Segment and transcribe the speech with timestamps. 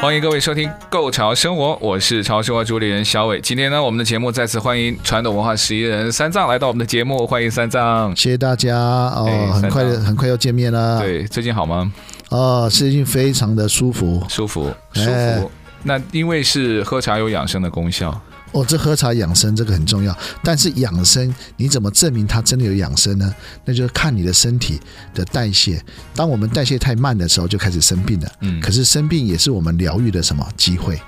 [0.00, 3.38] 欢迎各位收听《Go 潮生活》，我是潮生活主理人小伟。
[3.38, 10.98] 今天呢，我们的节目再次欢迎传统文化十一人三藏来到我们的节目，欢迎三藏，谢谢大家哦，哎、很快的，很快要见面了。
[11.00, 11.92] 对，最近好吗？
[12.30, 15.10] 哦，最近非常的舒服，舒服，舒服。
[15.10, 15.42] 哎、
[15.82, 18.18] 那因为是喝茶有养生的功效。
[18.52, 23.32] 哦，这喝茶养生这个很重要，但是养生你怎么证明它真的有养生呢？
[23.64, 24.80] 那就是看你的身体
[25.14, 25.80] 的代谢。
[26.14, 28.32] 当我们代谢太慢的时候，就开始生病了。
[28.40, 31.00] 嗯，可是生病也是我们疗愈的什么机会？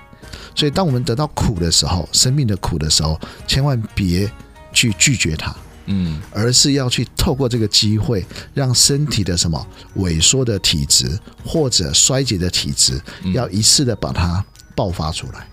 [0.54, 4.30] 所以当我们得到苦的时候，生命的苦的时候，千万别
[4.72, 5.54] 去拒绝它，
[5.86, 9.66] 嗯，而是要去透过这个机会，让身体的什么
[9.96, 13.00] 萎缩的体质或者衰竭的体质，
[13.34, 14.44] 要一次的把它
[14.76, 15.46] 爆发出来。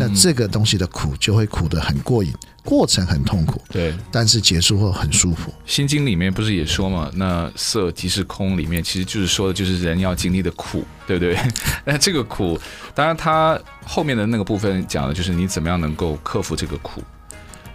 [0.00, 2.32] 那这个东西的苦就会苦得很过瘾，
[2.64, 5.52] 过程很痛苦，对，但是结束后很舒服。
[5.66, 7.10] 心经里面不是也说嘛？
[7.14, 11.36] 那色即是空里面其实就是说的就是人要经历的苦，对不对？
[11.84, 12.56] 那这个苦，
[12.94, 17.02] 当然它后面的那个部分讲的就是你怎么样能够克服这个苦，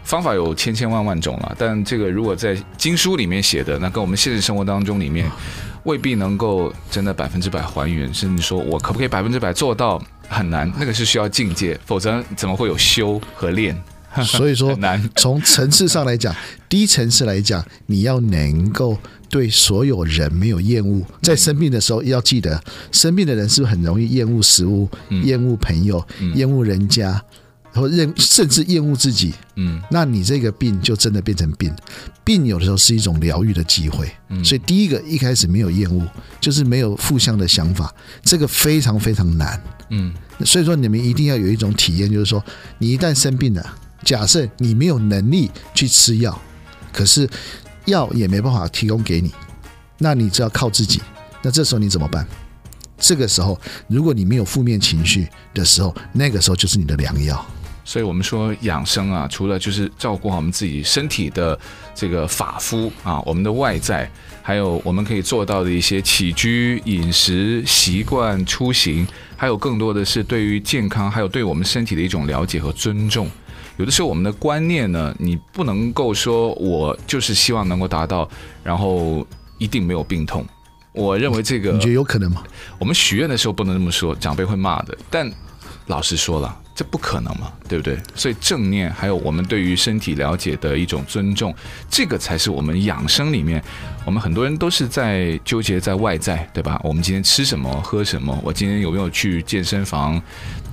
[0.05, 1.53] 方法有千千万万种了。
[1.59, 5.29] 但这个如果在经书里面写的，那跟我们现实生活当中里面
[5.83, 10.01] 未必能够真的百分之百还原，甚至说我可不可以百分之百做到？
[10.33, 13.79] 很难，那个是需要境界，否则怎么会有修和练？
[14.25, 16.35] 所以说，难 从层次上来讲，
[16.69, 18.95] 低层次来讲，你要能够
[19.27, 21.03] 对所有人没有厌恶。
[21.23, 24.87] 在生病的时候，要记得，生病的人是不是很容易厌恶食物、
[25.23, 27.19] 厌恶朋友、厌恶人家？
[27.73, 31.73] 或认甚至厌恶自己，嗯，那你这个病就真的变成病。
[32.23, 36.07] 病有的时候是一种疗愈的机会，嗯，所以第一个一开始没有厌恶，
[36.39, 40.13] 就是没有负向的想法，这个非常非常难，嗯，
[40.45, 42.43] 所以说你们一定要有一种体验，就是说
[42.77, 46.39] 你一旦生病了，假设你没有能力去吃药，
[46.91, 47.27] 可是
[47.85, 49.33] 药也没办法提供给你，
[49.97, 51.01] 那你只要靠自己，
[51.41, 52.25] 那这时候你怎么办？
[52.97, 57.45] 这个时候如果你没有负面情绪的时候，那个时候就是你的良药。
[57.85, 61.59] 所以，我们说养生啊，除了就是照顾好我们自己身体的
[61.93, 64.09] 这个发肤啊，我们的外在，
[64.41, 69.05] 还有我们可以做到的一些起居饮食习惯、出行，
[69.35, 73.29] 还有更多的是对于健康，还有对我们身体的一种了解和尊重。
[73.75, 78.29] 有的时候，我们的观念呢，你不能够说我就是希望能够达到，
[78.63, 79.27] 然后
[79.57, 80.45] 一定没有病痛。
[80.93, 82.43] 我认为这个，你觉得有可能吗？
[82.79, 84.97] 我们许愿的时候不能这么说，长辈会骂的。
[85.09, 85.29] 但
[85.87, 86.59] 老实说了。
[86.75, 87.97] 这不可能嘛，对不对？
[88.15, 91.53] 所以正念还有我们对于身体了解的一种尊重，
[91.89, 93.63] 这个才是我们养生里面，
[94.05, 96.81] 我们很多人都是在纠结在外在，对吧？
[96.83, 100.19] 我们今天吃什么喝什么，我今天有没有去健身房，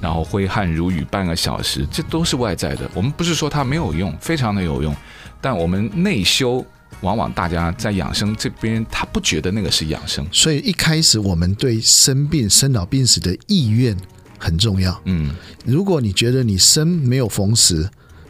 [0.01, 2.91] 然后挥汗如雨半个小时，这都是外在的。
[2.95, 4.97] 我们不是说它没有用，非常的有用，
[5.39, 6.65] 但我们内修，
[7.03, 10.27] 往往大家在养生这边，他不觉得那个是养生。
[10.33, 13.95] 所以一开始我们对生病、生老病死的意愿。
[14.41, 15.01] 很重要。
[15.05, 15.33] 嗯，
[15.65, 17.89] 如果你觉得你生没有逢时，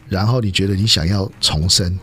[0.09, 1.97] 然后你觉得你想要重生，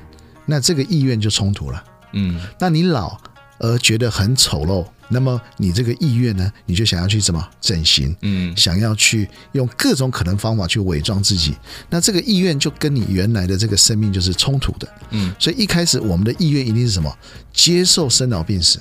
[0.47, 1.85] 那这个意愿就冲突了。
[2.15, 3.21] 嗯，那你老
[3.59, 8.17] 而觉得很丑陋，那么你这个意愿呢，你就想要去什么整形？
[8.23, 11.55] 嗯，想要去用各种可能方法去伪装自己，
[11.91, 14.89] 那这个意愿就跟你原来的这个生命就是冲突的。
[15.11, 17.15] 嗯，所以一开始我们的意愿一定是什么？
[17.53, 18.81] 接受生老病死。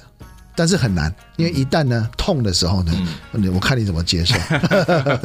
[0.58, 2.92] 但是很难，因为一旦呢痛的时候呢，
[3.34, 4.34] 嗯、我看你怎么接受。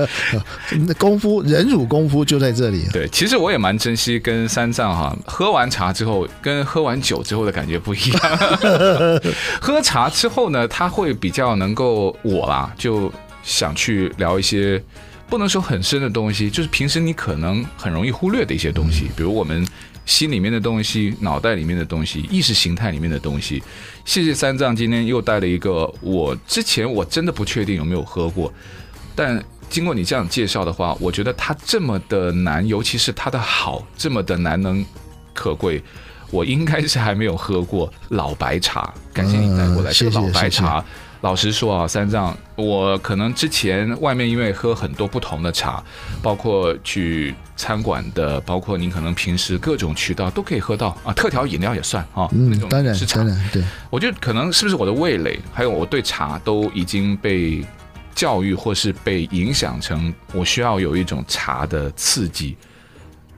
[0.98, 2.86] 功夫忍辱功夫就在这里。
[2.92, 8.20] 对，其实我也蛮珍惜跟三藏哈，喝完茶之后跟喝完酒之后的感觉不一样。
[9.58, 13.10] 喝茶之后呢，他会比较能够我啦，就
[13.42, 14.82] 想去聊一些
[15.30, 19.66] 不能说很深的东西，就是平时你可能很容易忽略的一些东西，比如我们。
[20.04, 23.62] 心里面的东西，脑袋里面的东西，意识形态里面的东西。
[24.04, 28.52] 谢谢三藏，今天又带了一个，我之前我真的不确定有没有喝过，
[29.14, 34.84] 但经过你这样介绍的话，我觉得它这么的难，尤其是它的好这么的难能
[35.32, 35.82] 可贵，
[36.30, 38.92] 我应该是还没有喝过老白茶。
[39.14, 40.84] 感谢你带过来，这个老白茶
[41.22, 45.82] 老实说啊，三藏，我可能之前外面因为喝很多不同的茶，
[46.20, 53.20] 包括去餐馆的，包括您可能平时各种渠道都可以喝到啊，特调饮料也算啊，嗯那种当然是茶。
[53.20, 57.64] 当然对，我觉得可能是不是我的味蕾，还有我对茶都已经被
[58.14, 62.56] 教育或是被影响成，我需要有一种茶的刺激。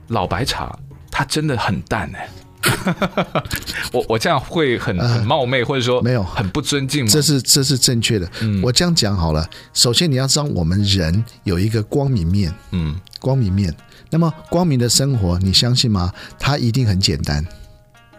[0.08, 0.74] 老白茶
[1.10, 2.28] 它真的很淡哎、
[3.92, 7.10] 我我这样会很很冒昧，或者说没有很不尊敬吗？
[7.10, 8.28] 这是这是正确的。
[8.40, 13.74] 嗯我这样讲好了，首先你要知道，我们人有一个光明面，嗯光明面。
[14.10, 16.12] 那么光明的生活，你相信吗？
[16.38, 17.44] 它一定很简单。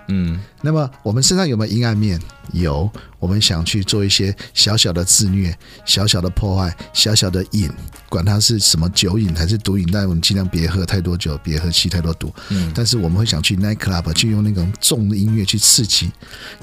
[0.08, 2.20] 嗯那么我们身上有没有阴暗面？
[2.52, 7.70] 有，我们想去做一些小小的自虐、小小的破坏、小小的瘾，
[8.08, 12.34] 管它是什么酒瘾还是毒瘾，但我们尽量别喝太多酒，别喝吸太多毒。
[12.50, 16.12] 嗯但是我们会想去 night club 去用那种重的音乐去刺激，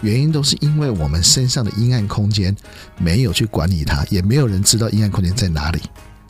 [0.02, 2.56] 原因都是因为我们身上的阴暗空间
[2.98, 5.80] 没有去管理它，也没有人知道阴暗空间在哪里，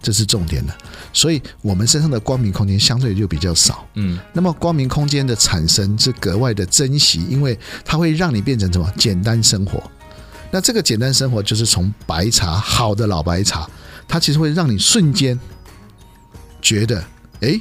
[0.02, 0.76] 这是重点的。
[1.12, 3.86] 所以我们身上的光明空间相对就比较少。
[3.94, 9.82] 嗯那么光明空间的产生是格外的珍惜，因为它会让你变成什么简单生活。
[10.50, 13.66] 那这个简单生活就是从白茶，好的老白茶，
[14.06, 15.38] 它其实会让你瞬间
[16.60, 17.02] 觉得，
[17.40, 17.58] 哎，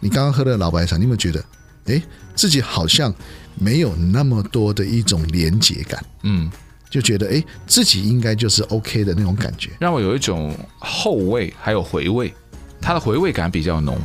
[0.00, 1.42] 你刚刚喝的老白茶，你有没有觉得，
[1.86, 2.02] 哎，
[2.34, 3.14] 自己好像
[3.54, 6.50] 没有那么多的一种连结感，嗯，
[6.94, 9.70] 就觉得，哎，自己应该就是 OK 的那种感觉。
[9.80, 12.32] 让我有一种后味，还有回味，
[12.80, 13.98] 它的回味感比较浓。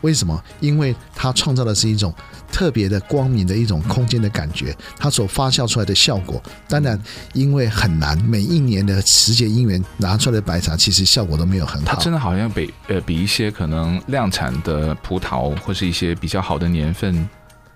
[0.00, 0.42] 为什么？
[0.58, 2.14] 因为它创造的是一种
[2.50, 6.98] 特别的光明的一种空间的感觉，它所发酵出来的效果，当然
[7.34, 11.94] 因为很难，每一年的时节因缘拿出来的白茶，其实效果都没有很好。
[11.94, 17.28] 它真的好像比呃比一些可能量产的葡萄或是一些比较好的年份，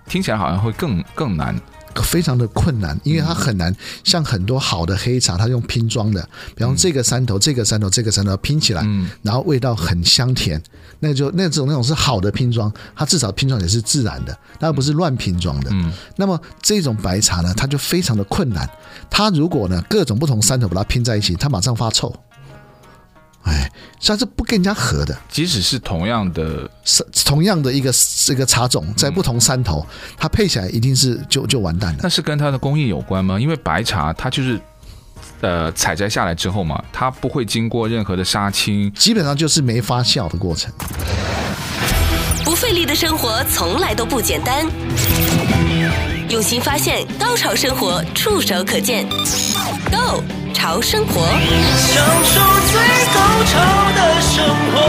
[0.06, 1.54] 听起来好像会更更难。
[2.02, 3.75] 非常的困难，因为它很难
[4.05, 10.62] 像很多好的黑茶，它用拼装的，比方这个山头、这个山头、这个山头拼起来，嗯然后味道很香甜，
[11.00, 15.70] 那就那种那种是好的拼装，它至少拼装也是自然的，它不是乱拼装的。
[15.73, 18.69] 嗯那么这种白茶呢，它就非常的困难。
[19.11, 22.14] 它如果呢各种不同山头把它拼在一起，它马上发臭。
[23.44, 23.70] 哎，
[24.02, 25.17] 它是不跟人家合的。
[25.31, 27.93] 即使是同样的，是同样的一个
[28.26, 29.87] 这个茶种，在不同山头，
[30.17, 32.00] 它配起来一定是就就完蛋了。
[32.02, 33.38] 那是跟它的工艺有关吗？
[33.40, 34.61] 因为白茶它就是
[35.40, 40.70] 呃采摘下来之后嘛，它不会经过任何的杀青，基本上就是没发酵的过程。
[42.44, 44.67] 不费力的生活从来都不简单，
[46.31, 49.06] 用心发现，高潮生活触手可见
[49.90, 50.23] Go
[50.58, 52.75] 潮生活，享受最
[53.14, 53.55] 高潮
[53.94, 54.82] 的生活。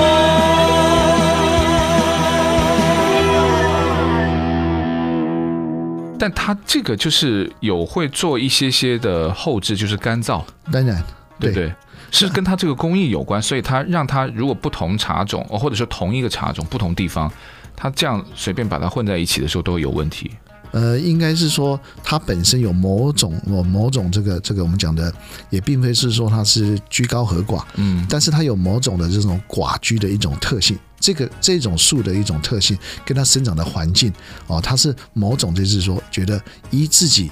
[6.18, 11.04] 但它这个就是有会做一些些的后置，就是干燥，当然，
[11.39, 11.72] 对不对？
[12.10, 17.31] 是跟它这个工艺有关，所以它让它如果不同茶种，或者说同一个茶种不同地方，
[17.75, 20.31] 它这样随便把它混在一起的时候都会有问题。
[20.71, 25.13] 呃，应该是说它本身有某种某某种这个这个我们讲的，
[25.50, 34.13] 也并非是说它是居高和寡，嗯，但是它有某种的这种寡居的一种特性，这个这种树的一种特性，跟它生长的环境
[34.48, 37.31] 哦，它是某种就是说觉得以自己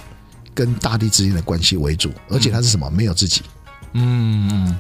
[0.54, 2.90] 跟大地之间的关系为主，而且它是什么？
[2.90, 3.42] 没有自己，
[3.94, 4.76] 嗯嗯，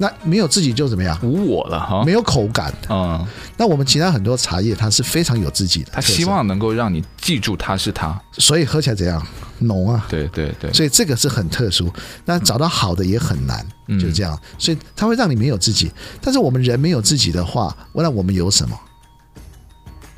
[0.00, 1.18] 那没有自己就怎么样？
[1.22, 2.72] 无我了哈，没有口感。
[2.88, 9.20] 嗯，那我们其他很多茶叶，它是非常有自己的，它希望能够让你记住它是它，所以喝起来怎样
[9.58, 10.06] 浓啊？
[10.08, 11.92] 对对对，所以这个是很特殊，
[12.24, 13.66] 那找到好的也很难，
[14.00, 14.38] 就这样。
[14.56, 18.78] 所以它会让你没有自己，但是我们人没有自己的话，那我们有什么？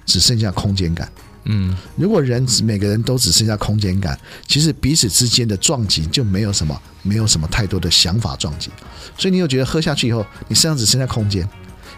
[0.04, 1.10] 只剩下空间感。
[1.44, 8.70] 嗯，如果人每个人都只剩下空间感，其实彼此之间的撞击就没有什么，没有什么太多的想法撞击。
[9.16, 11.48] 所以你又觉得喝下去以后，你身上只剩下空间，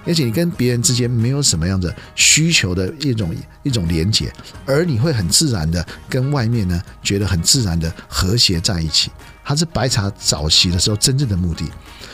[0.07, 3.35] 而且你跟别人之间没有什么样的需求的一种
[3.65, 4.33] 一种连接，
[4.65, 9.11] 而你会很自然的跟外面呢觉得很自然的和谐在一起。
[9.45, 11.65] 它是白茶早期的时候真正的目的。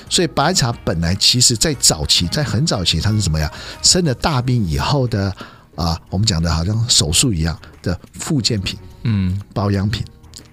[0.08, 3.52] 所以白茶本来其实在早期，在很早期，它是怎么样？
[3.82, 5.36] 生了大病以后的。
[5.78, 10.04] 啊，我们讲的好像手术一样的附件品，嗯，保养品，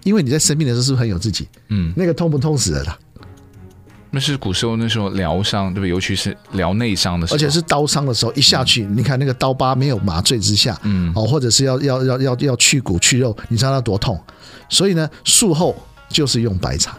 [0.04, 1.48] 因为你在生病的时候是不是很有自己？
[1.70, 2.96] 嗯，那个痛不痛死了的？
[4.12, 5.90] 那是古时候那时候疗伤，对不对？
[5.90, 14.18] 尤其是疗内伤的时候，而且是刀伤的时候，一下去，你看那个刀疤没有麻醉之下，嗯，哦，或者是要要要要要去骨去肉，你知道它多痛？
[14.70, 15.76] 所以呢，术后
[16.08, 16.96] 就是用白茶，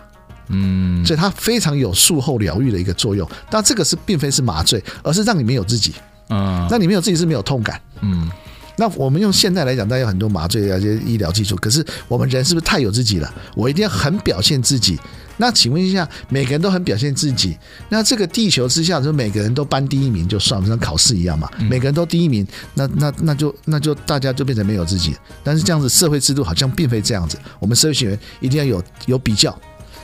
[0.49, 3.27] 嗯，所以它非常有术后疗愈的一个作用。
[3.49, 5.95] 但这个是并非是麻醉，而是让你没有自己，
[6.29, 7.81] 嗯，那你没有自己是没有痛感。
[8.01, 8.29] 嗯，
[8.77, 11.57] 那我们用现代来讲，大家有很多麻醉啊，这些医疗技术。
[11.57, 13.33] 可是我们人是不是太有自己了？
[13.55, 14.99] 我一定要很表现自己。
[15.39, 17.57] 那请问一下，每个人都很表现自己，
[17.91, 21.47] 那这个地球之下，就每个人都班第一名就算，像考试一样嘛？
[21.69, 25.15] 每个人都第一名，那那那就那就大家就变成没有自己。
[25.45, 27.39] 但是这样子社会制度好像并非这样子。
[27.59, 29.55] 我们社会学员一定要有有比较。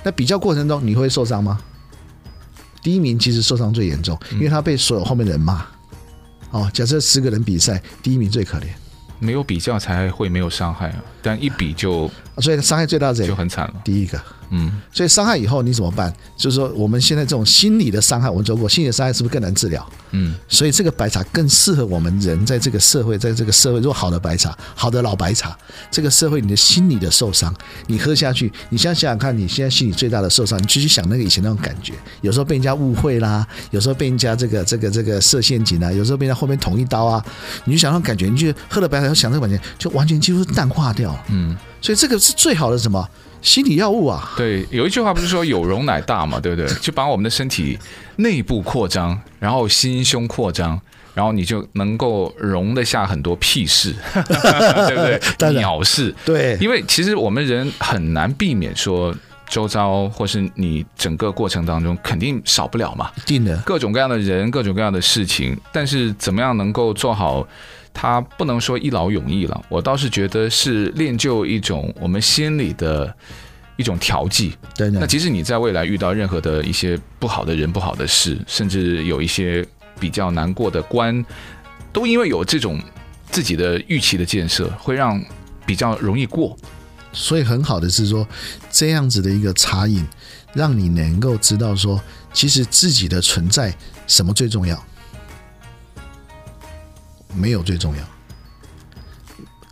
[0.05, 1.59] 那比较过程中你会受伤吗？
[2.83, 5.65] 第一名其实受伤最严重，因为他被所有后面的人骂。
[6.53, 8.67] 哦，假设十个人比赛，第一名最可怜。
[9.19, 13.27] 没有比较才会没有伤害啊，但一比就，所以伤害最大的谁？
[13.27, 13.75] 就很惨了。
[13.85, 14.21] 第一个。
[14.55, 16.13] 嗯，所以伤害以后你怎么办？
[16.37, 19.91] 就是说我们现在这种心理的伤害，我们说过，心理的伤害是不是更难治疗？
[20.11, 25.57] 嗯，所以这个白茶更适合我们人在这个社会，在这个社会，如果好的白茶，好的老白茶，
[25.91, 27.55] 这个社会你的心理的受伤，
[27.87, 37.25] 你喝下去，你现在想想看，你现在心里最大的受伤，你继续想那个以前那种感觉，有时候被人家误会啦，有时候被人家这个这个这个设陷阱啊，有时候被人家后面捅一刀啊，
[37.65, 41.12] 你就想那种感觉，你就喝了白茶，要想这个感觉，就完全几乎是淡化掉。
[41.29, 43.09] 嗯，所以这个是最好的什么？
[43.43, 46.65] 心理药物啊，对，有一句话不是说有容乃大嘛，对不对？
[46.81, 47.77] 就把我们的身体
[48.15, 50.81] 内部扩张，然后心胸扩张，
[51.13, 55.03] 然后你就能够容得下很多屁事， 对不
[55.37, 55.53] 对？
[55.55, 59.13] 鸟事，对，因为其实我们人很难避免说
[59.49, 67.45] 周遭或是你整个过程当中肯定少不了嘛，一定的各种各样的人，各种各样的事情，但是怎么样能够做好？
[67.93, 73.15] 他不能说一劳永逸了，我倒是觉得是练就一种我们心里的
[73.77, 74.55] 一种调剂。
[74.75, 79.65] 对，那即使你在未来遇到任何的一些不好的人、不好的事，甚至有一些
[80.01, 81.25] 比较难过的关，
[81.93, 82.81] 都因为有这种
[83.31, 85.23] 自己的预期的建设，会让
[85.65, 86.57] 比较容易过。
[87.13, 88.27] 所以很好的是说，
[88.71, 90.03] 这样子的一个茶饮，
[90.55, 92.01] 让你能够知道说，
[92.33, 93.75] 其实自己的存在
[94.07, 94.83] 什么最重要。
[97.35, 98.03] 没有最重要。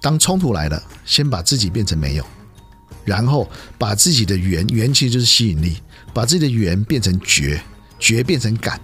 [0.00, 2.26] 当冲突来了，先把自己变成没有，
[3.04, 5.76] 然后把自己的缘，缘其实就是吸引力，
[6.14, 7.60] 把自己的缘变成觉，
[7.98, 8.80] 觉变成感，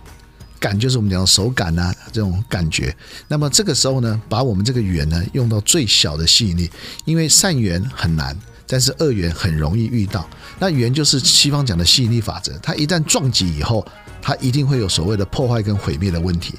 [0.61, 2.95] 感就是我们讲的手感呐这种感觉。
[3.29, 6.71] 那么这个时候呢，把我们这个缘呢用到最小的吸引力，
[7.07, 10.29] 因为善缘很难，但是恶缘很容易遇到。
[10.59, 13.87] 那缘就是西方讲的吸引力法则，它一旦撞击以后，
[14.21, 16.55] 它一定会有所谓的破坏跟毁灭的问题。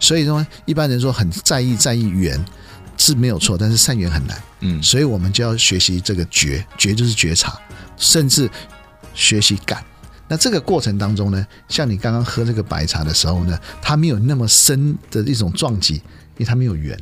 [0.00, 2.42] 所以说，一般人说很在意在意缘
[2.96, 4.42] 是没有错，但是善缘很难。
[4.60, 7.60] 嗯，所以我们就要学习这个觉，觉就是觉察，
[7.96, 8.50] 甚至
[9.14, 9.84] 学习感。
[10.28, 16.02] 那这个过程当中呢，像你刚刚喝这个白茶的时候呢，它没有那么深的一种撞击，因
[16.38, 16.98] 为它没有缘，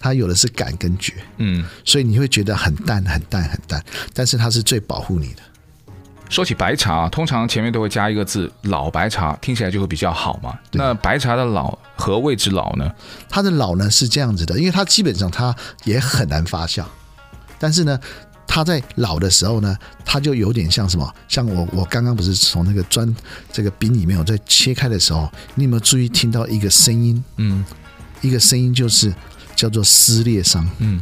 [0.00, 1.12] 它有的是感跟觉。
[1.36, 5.42] 嗯，所以你会觉得很淡很淡很淡，但是它是最保护你的。
[6.28, 10.56] 说起白茶，通常前面都会加一个字“老白茶”，听起来就会比较好嘛。
[10.70, 12.88] 那白茶的老何谓之老呢？
[13.28, 15.52] 它的老呢是这样子的，因为它基本上它
[15.82, 16.84] 也很难发酵，
[17.58, 17.98] 但是呢，
[18.46, 21.12] 它在老的时候呢，它就有点像什么？
[21.26, 23.12] 像我我刚刚不是从那个砖
[23.50, 27.24] 这个饼里面我在切开的时候，你有没有注意听到一个声音？
[27.38, 27.64] 嗯，
[28.20, 29.12] 一个声音就是
[29.60, 30.66] 叫做撕裂伤。
[30.78, 30.98] 嗯。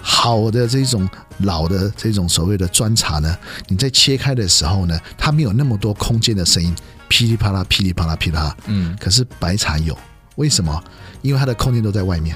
[0.00, 1.06] 好的，这种
[1.40, 3.36] 老的这种所谓的砖茶呢，
[3.66, 6.74] 你在切开的时候呢，它没有那么多空间的声音，
[7.08, 8.56] 噼里啪啦、噼里啪啦、噼里啪啦。
[8.66, 8.96] 嗯。
[8.98, 9.96] 可是白茶有，
[10.36, 10.82] 为什么？
[11.20, 12.34] 因为它的空间都在外面。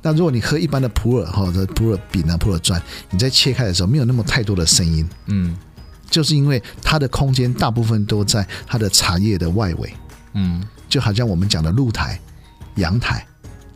[0.00, 2.80] 那如果你喝一般的普洱或者普洱饼啊、普洱砖，
[3.10, 5.06] 你在切开的时候没有那么太多的声音。
[5.26, 5.54] 嗯。
[6.08, 9.92] 就是因为它的空间大部分都在它的茶叶的外围。
[10.32, 10.64] 嗯。
[10.88, 12.18] 就好像我们讲的露台、
[12.76, 13.26] 阳台，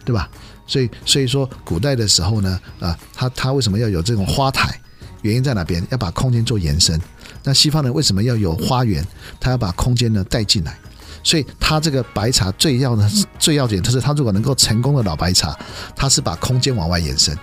[0.05, 0.31] 对吧？
[0.67, 4.79] 所以，所以说古代的时候呢，啊，他他为什么要有这种花台？
[5.23, 5.85] 原因在哪边？
[5.91, 7.01] 要把空间做延伸。
[7.45, 9.07] 那西方人为什么要有花园？
[9.39, 10.77] 他要把空间呢带进来。
[11.23, 15.57] 所以，他这个白茶最要的最要紧，就是他如果能够成功的老白茶，
[15.95, 17.37] 他是把空间往外延伸。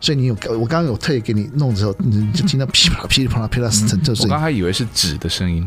[0.00, 5.66] 所以，你有我刚刚有特意给你弄的时候，你就听到噼里啪啦、噼里啪啦、噼里啪啦，就是我刚还以为是纸的声音。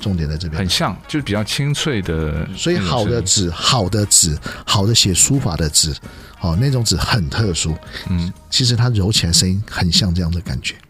[0.00, 2.48] 重点在这边，很像，就是比较清脆的。
[2.56, 5.94] 所以好的纸，好的纸，好的写书法的纸，
[6.40, 7.76] 哦，那种纸很特殊。
[8.08, 10.74] 嗯，其实它揉起来声音很像这样的感觉。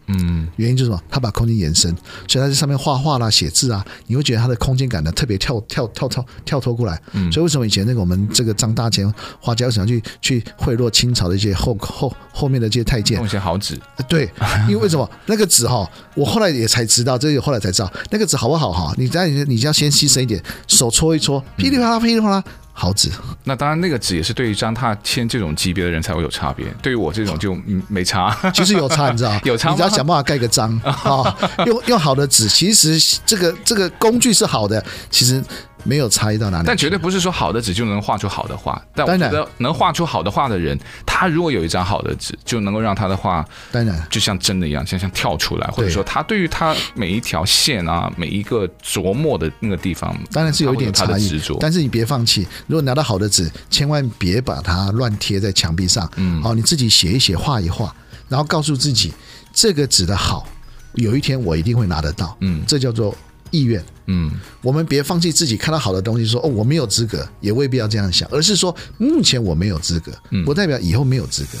[0.55, 1.01] 原因就是什么？
[1.09, 1.95] 他把空间延伸，
[2.27, 7.01] 所以他在上面画画啦、写字啊，你会觉得他的空间感呢特别跳跳跳跳跳脱过来。
[7.13, 13.79] 嗯，所以为什么以前那个我们这个张大千画家想去去贿赂清朝的一些后后后面的这些太监，用一些好纸。
[14.07, 14.29] 对，
[14.67, 15.89] 因为为什么那个纸哈？
[16.15, 18.93] 我后来也才知道，这个后来才知道那个纸好不好哈？
[18.97, 22.43] 你在你你要先牺牲一点，手搓一搓，噼里啪啦噼里啪啦。
[22.81, 23.11] 好纸，
[23.43, 27.55] 那当然，那个纸也是对于张大千这种级别的人才会有差别，对于我这种就
[27.87, 28.35] 没差。
[28.55, 29.39] 其实有差，你知道？
[29.45, 35.43] 有差，你只要想办法盖个章啊，用用好的纸，其实这个这个工具是好的，其实
[35.83, 36.63] 没有差异到哪里。
[36.65, 38.81] 但绝对不是说好的纸就能画出好的画。
[38.93, 51.41] 但我觉得能画出好的画的人，他如果有一张好的纸，就能够让他的画，当然就像真的一样，像像跳出来，或者说他对于他每一条线啊，每一个琢磨的那个地方，当然是有一点差异。
[51.59, 56.09] 但是你别放弃，如果拿到好的纸，千万别把它乱贴在墙壁上。
[56.17, 57.93] 嗯，好，你自己写一写，画一画，
[58.27, 59.13] 然后告诉自己，
[59.53, 60.45] 这个纸的好，
[60.93, 62.35] 有一天我一定会拿得到。
[62.41, 63.15] 嗯，这叫做。
[63.51, 64.31] 意愿，嗯，
[64.61, 70.11] 我们别放弃自己看到好的东西，说哦，我没有资格，也未必要这样想，而是说目前我没有资格，
[70.45, 71.57] 不代表以后没有资格。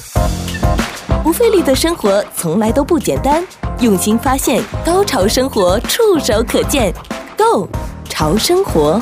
[1.23, 3.45] 不费力的生活从来都不简单，
[3.79, 6.93] 用心发现，高潮生活触手可见
[7.37, 7.69] ，Go
[8.09, 9.01] 潮生活。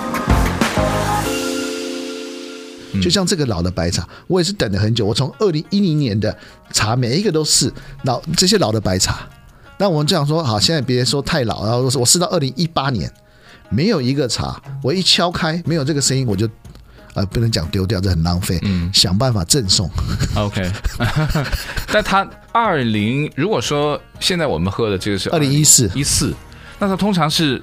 [3.01, 6.35] 就像这个老的白茶，我也是等了很久，我从二零一零年的
[6.73, 7.71] 茶每一个都是，
[8.03, 9.29] 老这些老的白茶。
[9.79, 13.11] 那我们这样说好，现在别说太老，然后我试到二零一八年，
[13.69, 16.47] 没有一个茶，我一敲开没有这个声音，我就
[17.13, 19.89] 呃不能讲丢掉，这很浪费，嗯，想办法赠送。
[20.35, 20.69] OK，
[21.91, 26.35] 但他二零如果说现在我们喝的这个是二零一四一四，
[26.77, 27.61] 那它通常是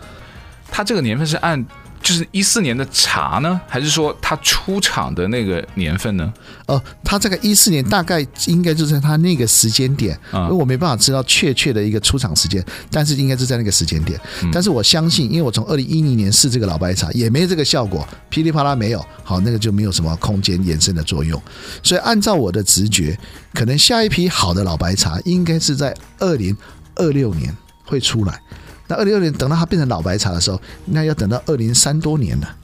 [0.70, 1.64] 它这个年份是按。
[2.02, 6.32] 就是一四年的茶呢，还是说它出厂的那个年份呢？
[6.66, 14.20] 哦，它这个一四年大概应该就在它那个时间点，因为我没办法知道确切的一个出厂时间，但是应该是在那个时间点。
[14.52, 21.40] 但是我相信，因为我从二零一零年试这个老白茶也没这个效果，噼里啪啦没有，好，那个就没有什么空间延伸的作用。
[21.82, 23.18] 所以按照我的直觉，
[23.52, 26.56] 可能下一批好的老白茶应该是在二零
[26.94, 28.40] 二六年会出来。
[28.88, 32.56] 那二零二零等到它变成老白茶的时候，那要等到二零三多年了。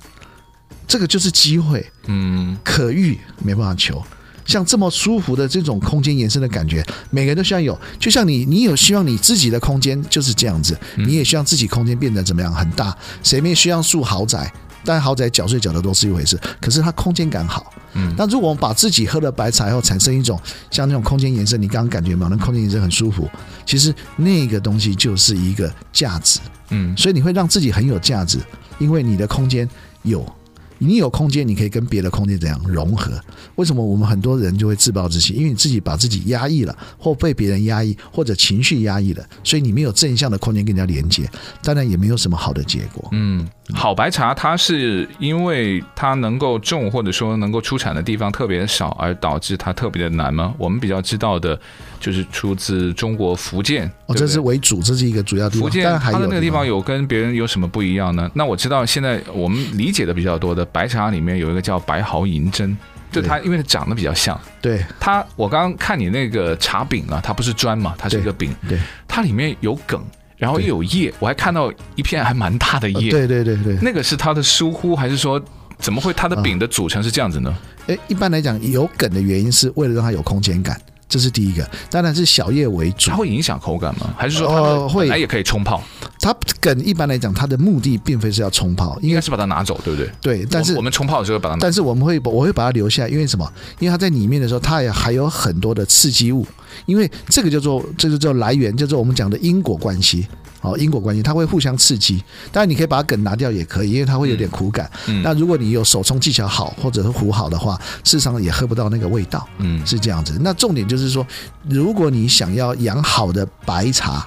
[0.86, 4.02] 这个就是机会，嗯，可遇没办法求。
[4.44, 7.78] 像这么舒服的这种空间延伸的感觉，每个人都希望有。
[7.98, 12.94] 就像你，你有希望你自己的空间就是这样子，你也希望自己空间变得怎么样很大？
[13.22, 14.52] 谁没需要住豪宅？
[14.84, 17.72] 但豪宅缴税缴的都是一回事，可是它空间感好。
[17.94, 22.28] 嗯，那如果我们把自己喝了白茶以后，产生一种像那种空间延伸，你刚刚感觉嘛？
[22.30, 23.28] 那空间延伸很舒服，
[23.66, 26.40] 其实那个东西就是一个价值。
[26.70, 28.38] 嗯，所以你会让自己很有价值，
[28.78, 29.68] 因为你的空间
[30.02, 30.26] 有。
[30.84, 33.12] 你有空间，你可以跟别的空间怎样融合？
[33.54, 35.32] 为什么我们很多人就会自暴自弃？
[35.32, 41.30] 因为你自己把自己压抑了，或被别人压抑，或者情绪压抑了，所以你没有正向的空间跟人家连接，
[41.62, 43.08] 当然也没有什么好的结果。
[43.12, 50.52] 嗯，好白茶它是因为它能够种或者说能够出产的地方特别少，而导致它特别的难吗？
[50.58, 51.58] 我们比较知道的
[52.00, 55.62] 就是出自中国福建，哦，这是为主，这是一个主要地方。
[55.62, 58.28] 福建它的那个地方有跟别人有什么不一样呢？
[58.34, 60.64] 那我知道现在我们理解的比较多的。
[60.66, 62.76] 白茶里面有一个叫白毫银针，
[63.10, 64.38] 就它因为它长得比较像。
[64.60, 68.54] 对它，我刚刚看你那个茶饼啊，它不是砖嘛，它是一个饼。
[68.68, 70.02] 对，它里面有梗，
[70.42, 73.12] 然后又有叶，我还看到一片还蛮大的叶。
[73.12, 75.40] 对对对对，那个是它的疏忽，还是说
[75.78, 77.54] 怎么会它的饼的组成是这样子呢？
[77.86, 80.76] 哎，一般来讲，有梗的原因是为了让它有空间感。
[81.12, 83.10] 这是第一个，当然是小叶为主。
[83.10, 84.14] 它会影响口感吗？
[84.16, 85.06] 还是说它会？
[85.10, 85.82] 它也可以冲泡。
[86.18, 90.10] 它梗一般来讲，它的目的并非是要冲泡，应该是把它拿走，对不对？
[90.22, 91.62] 对，但是我们冲泡的时候把它拿走。
[91.64, 93.46] 但是我们会，我会把它留下，因为什么？
[93.78, 96.46] 因为它在里面的时候，它也还有很多的刺激物。
[96.86, 100.26] 因为这个叫做，这个叫来源，叫做我们讲的因果关系。
[100.62, 102.22] 好，因果关系，它会互相刺激。
[102.52, 104.88] 当然，你可以把梗拿掉也可以，因为它会有点苦感。
[105.08, 105.20] 嗯。
[105.22, 109.46] 那如果你有手冲技巧好，或者是壶好的话，事实上也喝不到那个味道。
[109.58, 110.38] 嗯，是这样子。
[110.40, 111.26] 那重点就是说，
[111.68, 114.26] 如果你想要养好的白茶，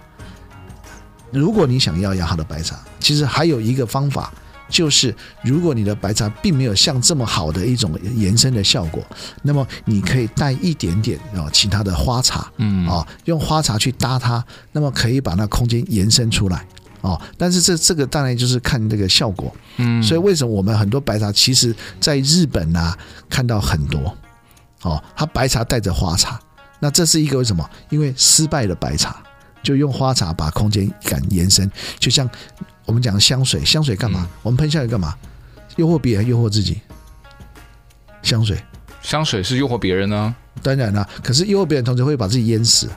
[1.32, 4.32] 如果你想要养好的白茶，其实还有一个方法。
[4.68, 9.04] 就是，如果你的白茶并没有像这么好的一种延伸的效果，
[9.44, 16.66] 那么你可以带一点点啊其他的花茶，嗯啊，用花茶去搭它，那么可以把那空间延伸出来
[17.02, 17.22] 哦。
[17.38, 20.02] 但是这这个当然就是看这个效果，嗯。
[20.02, 22.98] 所以为什么我们很多白茶其实在日本呢、啊、
[23.30, 24.18] 看到很多
[24.82, 26.40] 哦，它白茶带着花茶，
[26.80, 27.70] 那这是一个为什么？
[27.90, 29.22] 因为失败的白茶
[29.62, 32.28] 就用花茶把空间感延伸，就像。
[32.86, 34.28] 我们讲香水，香水干嘛？
[34.44, 35.16] 我们喷香水干嘛？
[35.76, 36.80] 诱惑别人，诱惑自己。
[38.22, 38.58] 香水，
[39.02, 40.36] 香水是诱惑别人呢？
[40.62, 42.90] 当然了，可是诱惑别人同时会把自己淹死。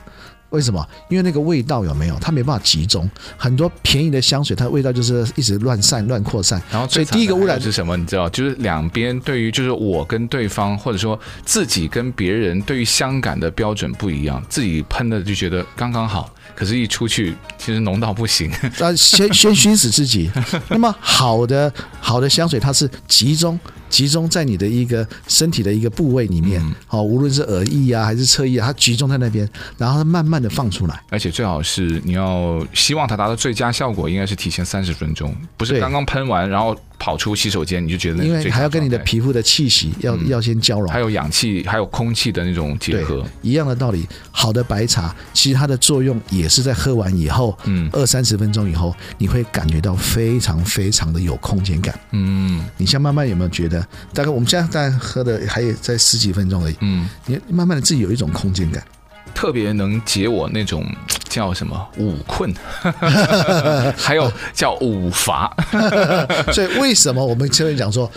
[0.51, 0.83] 为什么？
[1.11, 2.19] 因为那个味道有没有？
[2.21, 3.07] 它没办法集中。
[3.37, 6.59] 很多便宜的香水，它的味道就是一直乱散、乱扩散。
[6.71, 7.95] 然后，所以第一个污染是什么？
[7.99, 14.43] 你知道，就是两边对于，就是我跟对方，或者说自己跟别人，对于香感的标准不一样。
[14.49, 18.51] 自己喷的就觉得刚刚好，可是一出去，其实浓到不行。
[18.83, 20.29] 啊，先先熏死自己。
[20.69, 23.57] 那么好的好的香水，它是集中。
[23.89, 44.07] 集中在你的一个身体的一个部位里面，好，无论是耳翼啊还是侧翼啊，它集中在那边，然后它慢慢的放出来，而且最好是你要希望它达到最佳效果，应该是提前三十分钟，不是刚刚喷完然后跑出洗手间，你就觉得因为还要跟你的皮肤的气息要、嗯、要先交融，还有氧气，还有空气的那种结合，一样的道理。
[44.31, 51.99] 好的白茶，其实它的作用也是在喝完以后，嗯，二三十分钟以后，你会感觉到非常非常的有空间感。
[52.13, 53.78] 嗯，你像慢慢有没有觉得？
[54.15, 56.77] 大概我们现在大概喝的还有在十几分钟而已。
[56.81, 58.83] 嗯，你慢慢的自己有一种空间感。
[59.35, 60.85] 特别能解我那种
[61.29, 62.53] 叫什么五困，
[63.97, 65.55] 还有叫五乏，
[66.53, 68.11] 所以为什么我们前面讲说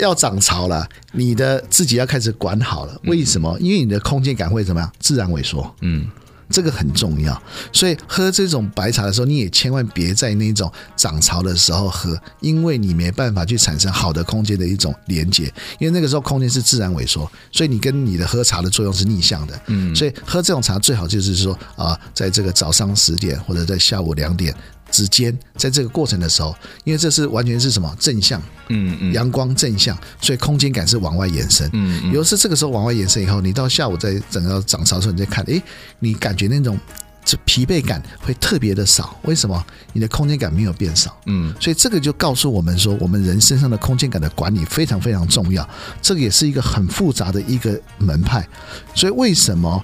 [0.00, 2.98] 要涨潮了，你的自己要开始管好了？
[3.04, 3.54] 为什么？
[3.60, 4.90] 因为你的空间感会怎么样？
[4.98, 5.74] 自然萎缩。
[5.80, 6.06] 嗯。
[6.52, 15.44] 这个很重要，所以喝这种白茶的时候，你也千万别在那种涨潮的时候喝，因为你没办法去产生好的空间的一种连接，
[15.78, 19.60] 因为那个时候空间是自然萎缩，所以你跟你的喝茶的作用是逆向的。
[19.68, 24.54] 嗯，所以喝这种茶最好就是说啊，在这个早上十点或者在下午两点。
[24.92, 32.12] 之间，在这个过程的时候，因为这是完全是什么正向，嗯嗯，阳光正向，所以空间感是往外延伸，嗯嗯。
[32.12, 35.60] 有时这个时候往外延伸以后，你到下午在整个涨潮的时候，你再看，诶，
[35.98, 36.78] 你感觉那种
[37.24, 39.64] 这疲惫感会特别的少，为什么？
[39.94, 41.54] 你的空间感没有变少，嗯。
[41.58, 45.66] 所以这个就告诉我们说，我们人身上的空间感的管理非常非常重要。
[46.02, 48.46] 这个也是一个很复杂的一个门派，
[48.94, 49.82] 所以为什么？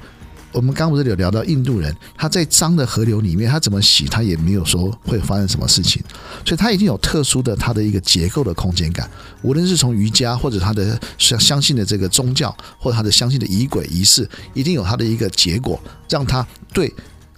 [0.59, 6.03] 我们刚不是有聊到印度人，他在脏的河流里面，他怎么洗，他也没有说会发生什么事情，
[6.45, 9.09] 所以他已经有特殊的他的一个结构的空间感。
[9.43, 16.93] 无论是从瑜伽或者他的相相信的这个宗教，或者他的相信的仪轨仪式，一定有他的一个结果，让他对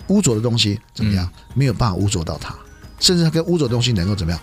[0.07, 2.55] 污浊的东西怎么样没有办法污浊到他，
[3.01, 4.41] 甚至他跟污浊的东西能够怎么样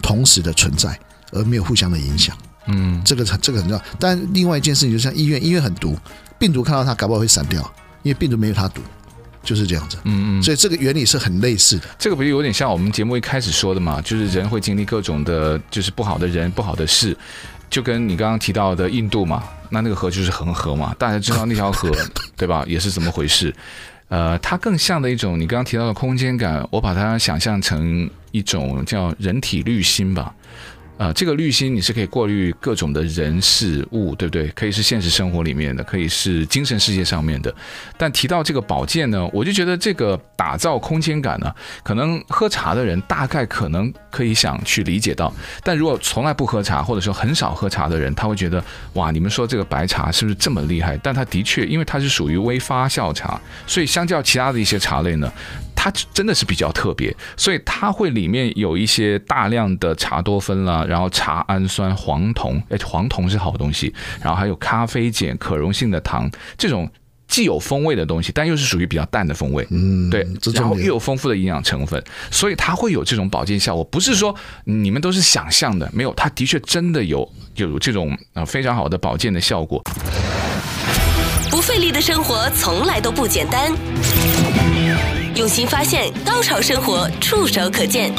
[0.00, 0.96] 同时的存在，
[1.32, 2.38] 而没有互相的影响。
[2.68, 3.84] 嗯，这个这个很重要。
[3.98, 5.96] 但另外一件事情，就像医院，医院很毒，
[6.38, 7.68] 病毒看到它，搞不好会散掉。
[8.02, 8.80] 因为病毒没有它毒，
[9.42, 9.96] 就是这样子。
[10.04, 11.84] 嗯嗯，所以这个原理是很类似的。
[11.98, 14.00] 这个不就有点像我们节目一开始说的嘛？
[14.02, 17.16] 就是人会经历各种的，就是不好的人、不好的事，
[17.68, 21.90] 就跟你刚刚提到的印度嘛，那那个河就是恒河嘛，大家知道那条河
[22.36, 22.64] 对吧？
[22.66, 23.54] 也是怎么回事？
[24.08, 30.34] 呃，它更像的一种你刚刚提到的空间感，我把它想象成一种叫人体滤芯吧。
[31.00, 34.48] 啊、这个滤芯你是可以过滤各种的人事物，对不对？
[34.48, 37.54] 可以是现实生活里面的，可以是精神世界上面的。
[37.96, 41.50] 但提到这个保健呢，我就觉得这个打造空间感呢，
[41.82, 45.32] 可能喝茶的人大概可能可以想去理解到。
[45.64, 50.98] 但如果从来不喝茶，或者说很少喝茶的人，他会觉得哇，你们说这个白茶是不是这么厉害？
[51.02, 55.32] 但它的确，因为它是属于微发酵茶，所以相较其他的一些茶类呢。
[55.82, 66.90] 它真的是比较特别，所以它会里面有一些大量的茶多酚啦，然后茶氨酸、黄酮，哎，黄酮是好东西，然后还有咖啡碱、可溶性的糖，这种
[67.28, 73.84] 既有风味的东西，但又是属于比较淡的风味，嗯，对，然后又有丰富的营养成分，所以它会有这种保健效果。
[73.84, 79.80] 不是说你们都是想象的，没有，它的确真的有有这种啊非常好的保健的效果。
[81.48, 83.72] 不费力的生活从来都不简单。
[85.36, 88.12] 用心发现，高潮生活触手可见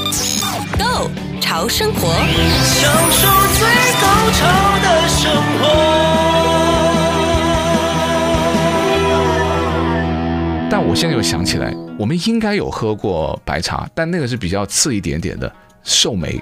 [0.77, 2.08] Go 潮生活，
[2.63, 3.27] 享受
[3.58, 3.67] 最
[3.99, 4.39] 高潮
[4.80, 5.67] 的生活。
[10.69, 15.51] 但我现在又想起来，我们应该有喝过白茶，但那个是比较次一点点的
[15.84, 16.41] 寿眉，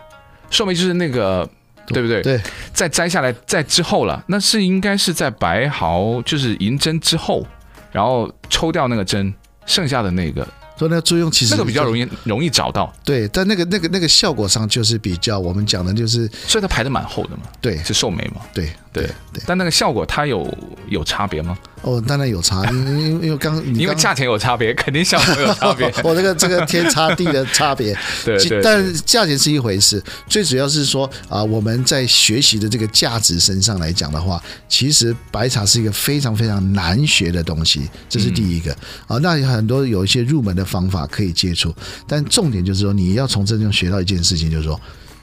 [0.52, 1.50] 寿眉就是那个
[1.88, 2.22] 对不对？
[2.22, 2.40] 对，
[2.72, 7.44] 再摘下来在之后了，那是应该是在白毫就是银针之后，
[7.92, 9.34] 然后抽掉那个针，
[9.66, 10.48] 剩下的那个。
[10.80, 20.52] 说那个作用其实那个比较容易容易找到，对，但那个那个那个效果上就是比较我们讲的就是，所以它排的蛮厚的嘛，对，是寿眉嘛，对对对，但那个效果它有
[20.88, 21.58] 有差别吗？
[21.82, 25.86] 哦，当然有差，因为因为因为刚 因为价钱有差别，肯定效果有差别。
[26.04, 38.75] 我这个这个天差地的差别， 对，对，但价钱是一回事，最主要是说啊，我们在学习的这个价值身上来讲的话，其实白茶是一个非常非常难学的东西，这是第一个
[39.08, 39.17] 啊。
[39.19, 41.73] 那有很多有一些入门的方法可以接触，
[42.08, 44.80] 但重点就是说你要从这中学到一件事情，就是说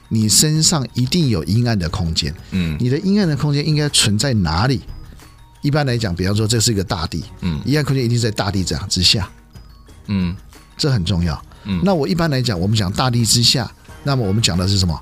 [0.09, 4.81] 你身上一定有阴暗的空间，嗯，你的阴暗的空间应该存在哪里？
[5.61, 9.29] 一般来讲，比方说这是一个大地，嗯，阴暗空间一定在大地这样之下，
[10.07, 10.35] 嗯，
[10.77, 11.41] 这很重要。
[11.65, 13.69] 嗯，那我一般来讲，我们讲大地之下，
[14.03, 14.97] 那么我们讲的是什么？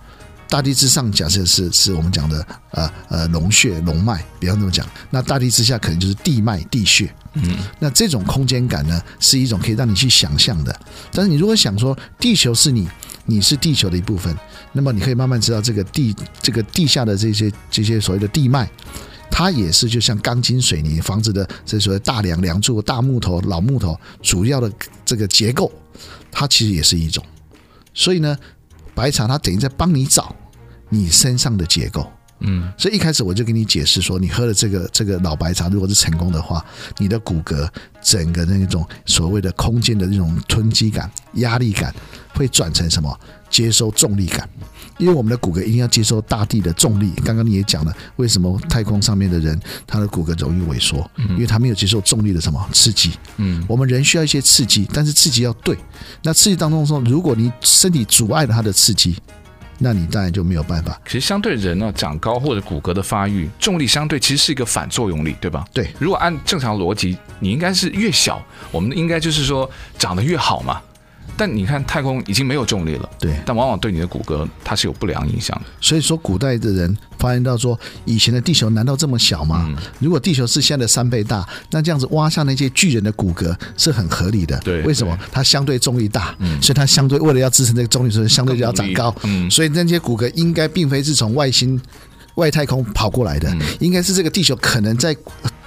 [0.48, 4.88] 大地之上，假设是是我们讲的呃呃龙穴龙脉，比方这么讲。
[5.10, 10.80] 那大地之下可能就是地脉地穴，嗯，那这种空间感呢，是一种可以让你去想象的。
[11.12, 12.88] 但是你如果想说地球是你，
[13.26, 14.36] 你是地球的一部分，
[14.72, 18.70] 那么你可以慢慢知道这个地这个地下的这些这些所谓的地脉。
[19.32, 24.72] 它也是就像钢筋水泥房子的这所谓大梁梁柱、大木头、老木头，主要的
[25.04, 25.70] 这个结构，
[26.32, 27.22] 它其实也是一种。
[27.94, 28.38] 所以呢，
[28.94, 30.34] 白茶它等于在帮你找
[30.88, 32.10] 你身上的结构。
[32.40, 36.64] 嗯，所以一开始我就跟你解释说，你喝了这个这个老白茶，如果是成功的话，
[36.98, 37.68] 你的骨骼
[38.02, 41.94] 整个那种所谓的空间的那种囤积感、压力感，
[42.34, 43.20] 会转成什么？
[43.50, 44.48] 接收重力感。
[44.98, 47.12] 因为我们的骨骼一定要接受大地的重力。
[47.24, 51.10] 刚刚你也讲了，为什么太空上面的人他的骨骼容易萎缩？
[51.18, 53.12] 因为他没有接受重力的什么刺激。
[53.38, 55.78] 嗯，我们人需要一些刺激，但是刺激要对。
[56.24, 59.16] 那刺激当中说，如果你身体阻碍了他的刺激。
[59.78, 61.00] 那你当然就没有办法。
[61.06, 65.66] 其实相对人呢，长高或者骨骼的发育，重力相对其实是一个反作用力，对吧？
[65.74, 65.90] 对。
[66.00, 70.82] 如果按正常逻辑，你应该是越小，我们应该就是说长得越好嘛。
[71.38, 75.66] 但你看太空已经没有重力了，对，但往往对你的骨骼它是有不良影响的。
[75.82, 79.66] 所以说，古代的人发现到说，以前的地球难道这么小吗？
[79.68, 84.58] 嗯、如果地球是现在的三倍大，那这样子挖下那些巨人的骨骼是很合理的。
[84.60, 85.18] 对，为什么？
[85.32, 89.14] 它相对重力大，嗯、所以它相对为了要支撑这个重力，所以相对就要长高。
[89.24, 91.80] 嗯，所以那些骨骼应该并非是从外星、
[92.36, 95.16] 外太空跑过来的，嗯、应该是这个地球可能在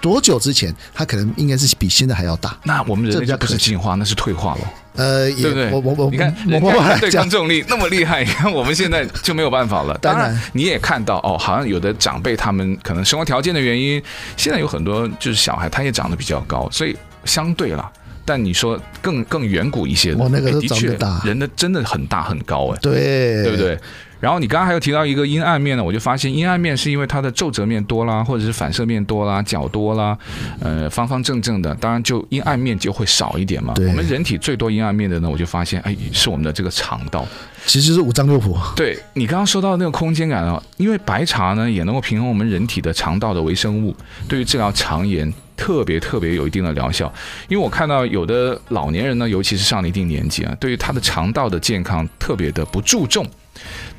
[0.01, 2.57] 多久之前，它可能应该是比现在还要大。
[2.65, 4.61] 那我们人类不是进化，那是退化了。
[4.95, 5.71] 呃，对不对？
[5.71, 9.97] 我我我，你看，人家对抗重力那么厉害，你 看我们现在就没有办法了。
[9.99, 14.03] 当然，你也看到哦，好像有的长辈他们可能生活条件的原因，
[14.37, 17.91] 现在有很多就是小孩他也长得比较高，所以相对了。
[18.25, 23.79] 但你说更更远古一些的，我那个都长得大，人的真的很大很高哎，对，对不对？
[24.21, 30.17] 然后你刚刚还有提到一个阴暗面呢，我就发现阴暗面是因为它的皱褶面多啦，或者是反射面多啦，角多啦，
[30.61, 33.75] 呃，方方正正的，当然就阴暗面就会少一点嘛。
[33.77, 37.27] 我们人体最多阴暗面的呢，我就发现，哎，是我们的这个肠道，
[37.67, 38.57] 其实是五脏六腑。
[38.75, 43.95] 对你刚刚说到的那个空间感啊，因为白茶呢也能够平衡我们人体的肠道的微生物，
[44.29, 47.13] 对于治疗肠炎特别特别有一定的疗效。
[47.49, 53.25] 因为我看到有的老年人呢，尤其是上了一定年纪啊，对于他的肠道的健康特别的不注重。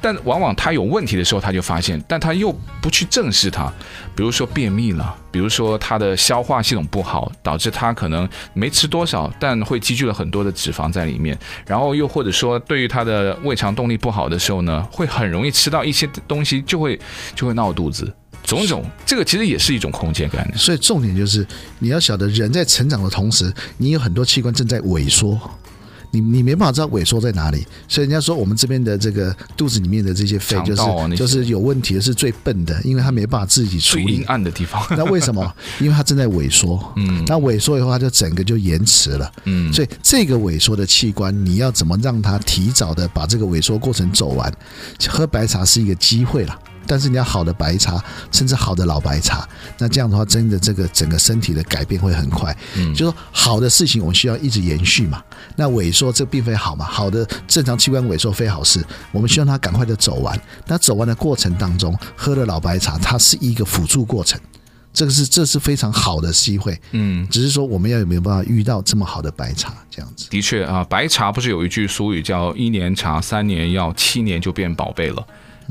[0.01, 3.71] 但往往他有问题的时候，他就发现，但他又不去正视它，
[4.15, 16.99] 比如说便秘了，比如说他的消化系统不好，导致他可能没吃多少，但会积聚了很多的脂肪在里面，然后又或者说对于他的胃肠动力不好的时候呢，会很容易吃到一些东西就会
[17.35, 18.11] 就会闹肚子，
[18.43, 20.49] 种种，这个其实也是一种空间感。
[20.55, 21.45] 所以重点就是
[21.79, 25.39] 你要晓得，人在成长的同时，你有很多器官正在萎缩。
[26.11, 34.17] 你你没办法知道萎缩在哪里，所以人家说我们这边的这个肚子里面的这些肺就是就是有问题的，是最笨的，因为他没办法自己处理。
[34.17, 34.83] 阴暗的地方。
[34.91, 35.53] 那为什么？
[35.79, 36.79] 因为他正在萎缩。
[36.95, 37.23] 嗯。
[37.27, 39.31] 那萎缩以后，它就整个就延迟了。
[39.45, 39.71] 嗯。
[39.71, 44.51] 所以这个萎缩的器官，你要怎么让它提早的把这个萎缩过程走完？
[45.07, 46.59] 喝白茶是一个机会了。
[46.89, 49.47] 但是你要好的白茶，甚至好的老白茶，
[49.77, 52.55] 那这样的话，真的这个整个身体的改变会很快。
[52.75, 55.23] 嗯，就说好的事情，我们需要一直延续嘛。
[55.55, 60.41] 那萎缩这并非好嘛，好的正常器官萎缩非好事，我们希望它赶快的走完。
[60.65, 64.41] 那走完的过程当中，喝了老白茶，它是一个辅助过程，
[64.91, 66.75] 这个是这是非常好的机会。
[66.93, 70.27] 嗯，只是说我们要有没有办法遇到这么好的白茶这样子。
[70.31, 75.23] 的确啊，白茶不是有一句俗语叫“一年茶，三年药，七年就变宝贝了”。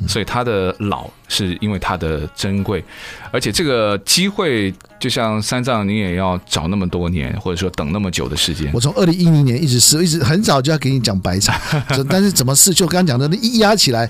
[0.07, 2.85] 所以它的老是因为它的珍贵，
[3.31, 8.71] 而且这个机会就像三藏，你也要找那么多年，或者说等那么久的时间。
[8.73, 11.59] 我从二零一零年一直试，一直很早就要给你讲白茶，
[12.09, 12.73] 但是怎么试？
[12.73, 14.09] 就刚刚讲的，那一压起来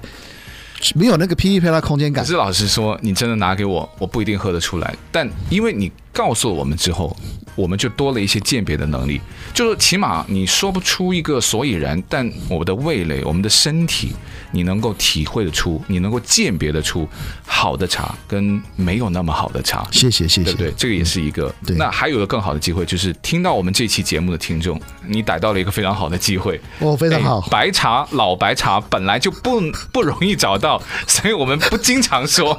[0.94, 2.24] 没有那个噼里啪啦空间感。
[2.24, 4.94] 可是老实说，你真的拿给我，我不一定喝得出来。
[5.10, 7.16] 但因为你告诉了我们之后，
[7.58, 9.20] 我们就多了一些鉴别的能力，
[9.52, 14.12] 就是起码你说不出一个所以然，但我们的味蕾，我们的身体。
[14.50, 17.06] 你能够体会得出，你能够鉴别得出
[17.44, 19.86] 好的茶跟没有那么好的茶。
[19.92, 20.72] 谢谢，谢谢，对不对？
[20.74, 21.54] 这个也是一个。
[21.66, 21.76] 对。
[21.76, 26.58] 那还有一个更好的机会，就是听到我们这期节目的听众，你逮到了一个非常好的机会。
[26.78, 27.42] 哦，非常好。
[27.50, 29.60] 白茶，老白茶本来就不
[29.92, 32.54] 不容易找到，所以我们不经常说。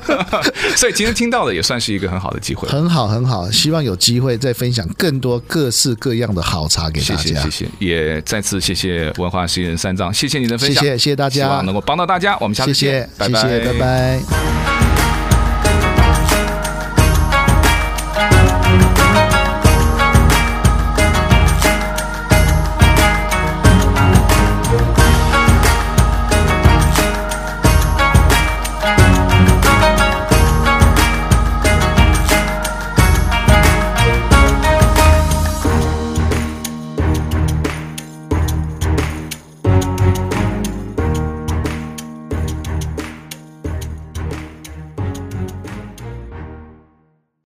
[0.76, 2.68] 所以今天听到的也算是一个很好的机会。
[2.68, 3.50] 很好，很好。
[3.50, 7.16] 希望有机会再分享更多各式各样的好茶给大家。
[7.16, 7.66] 谢谢，谢谢。
[7.78, 10.82] 也再次谢谢文化新人三藏，谢谢你的分享。
[10.82, 11.42] 谢谢，谢谢大家。
[11.42, 14.71] 希望能够帮到大家，我们下次见，谢谢，拜拜，谢谢，拜拜。